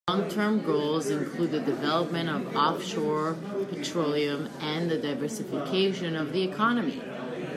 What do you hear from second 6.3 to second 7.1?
the economy.